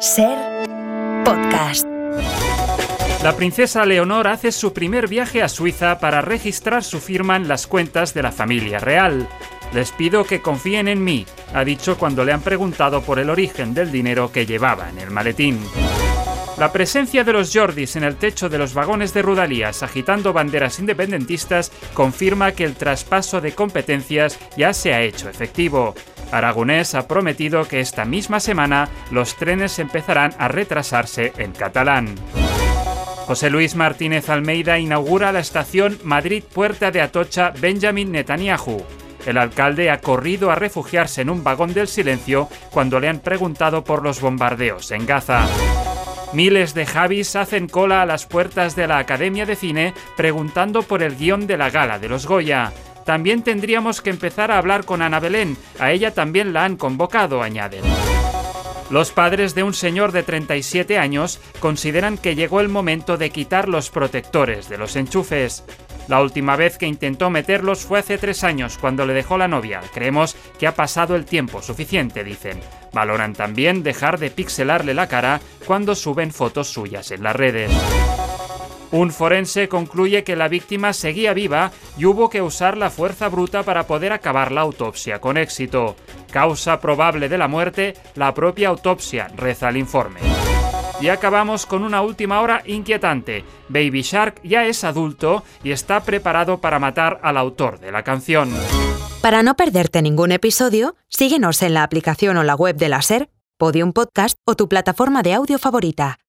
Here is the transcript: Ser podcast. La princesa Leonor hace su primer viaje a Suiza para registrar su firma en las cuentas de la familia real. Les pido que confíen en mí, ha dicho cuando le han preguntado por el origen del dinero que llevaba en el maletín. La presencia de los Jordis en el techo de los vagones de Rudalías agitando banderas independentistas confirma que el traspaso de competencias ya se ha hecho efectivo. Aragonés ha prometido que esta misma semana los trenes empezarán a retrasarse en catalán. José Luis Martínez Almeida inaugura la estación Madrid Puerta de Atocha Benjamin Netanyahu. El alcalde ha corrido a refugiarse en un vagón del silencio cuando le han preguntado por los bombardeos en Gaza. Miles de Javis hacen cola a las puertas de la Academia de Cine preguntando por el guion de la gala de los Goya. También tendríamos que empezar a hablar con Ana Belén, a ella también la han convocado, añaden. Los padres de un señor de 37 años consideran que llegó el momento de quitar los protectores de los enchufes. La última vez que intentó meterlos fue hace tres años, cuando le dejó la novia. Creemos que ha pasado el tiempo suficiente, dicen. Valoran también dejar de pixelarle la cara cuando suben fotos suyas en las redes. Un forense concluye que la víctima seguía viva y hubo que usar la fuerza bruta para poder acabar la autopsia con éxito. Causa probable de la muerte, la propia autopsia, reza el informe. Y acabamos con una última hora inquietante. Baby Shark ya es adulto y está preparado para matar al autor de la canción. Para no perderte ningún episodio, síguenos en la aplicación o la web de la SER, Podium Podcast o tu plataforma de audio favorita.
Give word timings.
Ser 0.00 0.36
podcast. 1.24 1.86
La 3.22 3.34
princesa 3.34 3.86
Leonor 3.86 4.28
hace 4.28 4.52
su 4.52 4.74
primer 4.74 5.08
viaje 5.08 5.42
a 5.42 5.48
Suiza 5.48 5.98
para 5.98 6.20
registrar 6.20 6.84
su 6.84 7.00
firma 7.00 7.36
en 7.36 7.48
las 7.48 7.66
cuentas 7.66 8.12
de 8.12 8.22
la 8.22 8.30
familia 8.30 8.78
real. 8.78 9.26
Les 9.72 9.92
pido 9.92 10.24
que 10.24 10.42
confíen 10.42 10.88
en 10.88 11.02
mí, 11.02 11.24
ha 11.54 11.64
dicho 11.64 11.96
cuando 11.96 12.24
le 12.24 12.32
han 12.32 12.42
preguntado 12.42 13.00
por 13.00 13.18
el 13.18 13.30
origen 13.30 13.72
del 13.72 13.90
dinero 13.90 14.30
que 14.30 14.44
llevaba 14.44 14.90
en 14.90 14.98
el 14.98 15.10
maletín. 15.10 15.58
La 16.58 16.72
presencia 16.72 17.24
de 17.24 17.32
los 17.32 17.50
Jordis 17.54 17.96
en 17.96 18.04
el 18.04 18.16
techo 18.16 18.48
de 18.48 18.58
los 18.58 18.74
vagones 18.74 19.14
de 19.14 19.22
Rudalías 19.22 19.82
agitando 19.82 20.32
banderas 20.32 20.78
independentistas 20.78 21.72
confirma 21.94 22.52
que 22.52 22.64
el 22.64 22.76
traspaso 22.76 23.40
de 23.40 23.52
competencias 23.52 24.38
ya 24.56 24.72
se 24.72 24.92
ha 24.92 25.02
hecho 25.02 25.28
efectivo. 25.28 25.94
Aragonés 26.32 26.94
ha 26.94 27.08
prometido 27.08 27.66
que 27.66 27.80
esta 27.80 28.04
misma 28.04 28.40
semana 28.40 28.88
los 29.10 29.36
trenes 29.36 29.78
empezarán 29.78 30.34
a 30.38 30.48
retrasarse 30.48 31.32
en 31.38 31.52
catalán. 31.52 32.14
José 33.26 33.50
Luis 33.50 33.74
Martínez 33.74 34.28
Almeida 34.30 34.78
inaugura 34.78 35.32
la 35.32 35.40
estación 35.40 35.98
Madrid 36.04 36.44
Puerta 36.44 36.90
de 36.92 37.00
Atocha 37.00 37.52
Benjamin 37.60 38.12
Netanyahu. 38.12 38.84
El 39.26 39.38
alcalde 39.38 39.90
ha 39.90 40.00
corrido 40.00 40.52
a 40.52 40.54
refugiarse 40.54 41.22
en 41.22 41.30
un 41.30 41.42
vagón 41.42 41.74
del 41.74 41.88
silencio 41.88 42.48
cuando 42.70 43.00
le 43.00 43.08
han 43.08 43.18
preguntado 43.18 43.82
por 43.82 44.04
los 44.04 44.20
bombardeos 44.20 44.92
en 44.92 45.06
Gaza. 45.06 45.44
Miles 46.32 46.74
de 46.74 46.86
Javis 46.86 47.34
hacen 47.34 47.68
cola 47.68 48.02
a 48.02 48.06
las 48.06 48.26
puertas 48.26 48.76
de 48.76 48.86
la 48.86 48.98
Academia 48.98 49.46
de 49.46 49.56
Cine 49.56 49.94
preguntando 50.16 50.82
por 50.82 51.02
el 51.02 51.16
guion 51.16 51.48
de 51.48 51.56
la 51.56 51.70
gala 51.70 51.98
de 51.98 52.08
los 52.08 52.26
Goya. 52.26 52.72
También 53.06 53.42
tendríamos 53.42 54.02
que 54.02 54.10
empezar 54.10 54.50
a 54.50 54.58
hablar 54.58 54.84
con 54.84 55.00
Ana 55.00 55.20
Belén, 55.20 55.56
a 55.78 55.92
ella 55.92 56.12
también 56.12 56.52
la 56.52 56.64
han 56.64 56.76
convocado, 56.76 57.40
añaden. 57.40 57.84
Los 58.90 59.12
padres 59.12 59.54
de 59.54 59.62
un 59.62 59.74
señor 59.74 60.10
de 60.10 60.24
37 60.24 60.98
años 60.98 61.40
consideran 61.60 62.18
que 62.18 62.34
llegó 62.34 62.60
el 62.60 62.68
momento 62.68 63.16
de 63.16 63.30
quitar 63.30 63.68
los 63.68 63.90
protectores 63.90 64.68
de 64.68 64.76
los 64.76 64.96
enchufes. 64.96 65.64
La 66.08 66.20
última 66.20 66.56
vez 66.56 66.78
que 66.78 66.86
intentó 66.86 67.30
meterlos 67.30 67.84
fue 67.84 68.00
hace 68.00 68.18
tres 68.18 68.42
años, 68.42 68.76
cuando 68.76 69.06
le 69.06 69.14
dejó 69.14 69.38
la 69.38 69.48
novia. 69.48 69.82
Creemos 69.94 70.36
que 70.58 70.66
ha 70.66 70.74
pasado 70.74 71.14
el 71.14 71.26
tiempo 71.26 71.62
suficiente, 71.62 72.24
dicen. 72.24 72.60
Valoran 72.92 73.34
también 73.34 73.84
dejar 73.84 74.18
de 74.18 74.30
pixelarle 74.30 74.94
la 74.94 75.08
cara 75.08 75.40
cuando 75.64 75.94
suben 75.94 76.32
fotos 76.32 76.68
suyas 76.68 77.12
en 77.12 77.22
las 77.22 77.36
redes. 77.36 77.70
Un 78.92 79.10
forense 79.10 79.68
concluye 79.68 80.22
que 80.22 80.36
la 80.36 80.48
víctima 80.48 80.92
seguía 80.92 81.34
viva 81.34 81.72
y 81.98 82.04
hubo 82.04 82.30
que 82.30 82.42
usar 82.42 82.76
la 82.76 82.90
fuerza 82.90 83.28
bruta 83.28 83.62
para 83.62 83.86
poder 83.86 84.12
acabar 84.12 84.52
la 84.52 84.60
autopsia 84.60 85.20
con 85.20 85.36
éxito. 85.36 85.96
Causa 86.30 86.80
probable 86.80 87.28
de 87.28 87.38
la 87.38 87.48
muerte, 87.48 87.94
la 88.14 88.32
propia 88.32 88.68
autopsia, 88.68 89.28
reza 89.36 89.68
el 89.68 89.76
informe. 89.76 90.20
Y 91.00 91.08
acabamos 91.08 91.66
con 91.66 91.82
una 91.82 92.00
última 92.00 92.40
hora 92.40 92.62
inquietante. 92.64 93.44
Baby 93.68 94.02
Shark 94.02 94.40
ya 94.42 94.64
es 94.64 94.82
adulto 94.84 95.42
y 95.62 95.72
está 95.72 96.00
preparado 96.00 96.58
para 96.60 96.78
matar 96.78 97.20
al 97.22 97.36
autor 97.36 97.80
de 97.80 97.92
la 97.92 98.02
canción. 98.02 98.50
Para 99.20 99.42
no 99.42 99.56
perderte 99.56 100.00
ningún 100.00 100.32
episodio, 100.32 100.94
síguenos 101.08 101.60
en 101.62 101.74
la 101.74 101.82
aplicación 101.82 102.36
o 102.36 102.44
la 102.44 102.54
web 102.54 102.76
de 102.76 102.88
la 102.88 103.02
SER, 103.02 103.28
Podium 103.58 103.92
Podcast 103.92 104.38
o 104.44 104.54
tu 104.54 104.68
plataforma 104.68 105.22
de 105.22 105.34
audio 105.34 105.58
favorita. 105.58 106.18